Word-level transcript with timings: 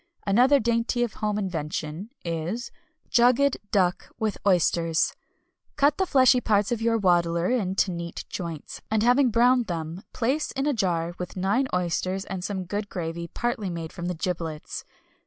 Another 0.25 0.59
dainty 0.59 1.03
of 1.03 1.13
home 1.13 1.37
invention 1.37 2.09
is 2.25 2.71
Jugged 3.11 3.57
Duck 3.69 4.09
with 4.17 4.39
Oysters. 4.47 5.13
Cut 5.75 5.97
the 5.99 6.07
fleshy 6.07 6.41
parts 6.41 6.71
of 6.71 6.81
your 6.81 6.97
waddler 6.97 7.51
into 7.51 7.91
neat 7.91 8.25
joints, 8.27 8.81
and 8.89 9.03
having 9.03 9.29
browned 9.29 9.67
them 9.67 10.01
place 10.11 10.51
in 10.53 10.65
a 10.65 10.73
jar 10.73 11.13
with 11.19 11.37
nine 11.37 11.67
oysters 11.71 12.25
and 12.25 12.43
some 12.43 12.63
good 12.63 12.89
gravy 12.89 13.27
partly 13.27 13.69
made 13.69 13.93
from 13.93 14.07
the 14.07 14.15
giblets. 14.15 14.83